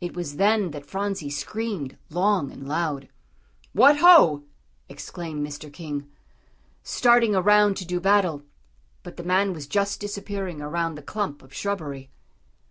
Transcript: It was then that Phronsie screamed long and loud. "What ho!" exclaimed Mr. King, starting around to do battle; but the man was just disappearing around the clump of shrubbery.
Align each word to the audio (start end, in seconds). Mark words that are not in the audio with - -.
It 0.00 0.14
was 0.16 0.36
then 0.36 0.70
that 0.70 0.86
Phronsie 0.86 1.28
screamed 1.28 1.98
long 2.08 2.50
and 2.50 2.66
loud. 2.66 3.10
"What 3.74 3.98
ho!" 3.98 4.44
exclaimed 4.88 5.46
Mr. 5.46 5.70
King, 5.70 6.10
starting 6.82 7.34
around 7.34 7.76
to 7.76 7.84
do 7.84 8.00
battle; 8.00 8.42
but 9.02 9.18
the 9.18 9.22
man 9.22 9.52
was 9.52 9.66
just 9.66 10.00
disappearing 10.00 10.62
around 10.62 10.94
the 10.94 11.02
clump 11.02 11.42
of 11.42 11.52
shrubbery. 11.52 12.08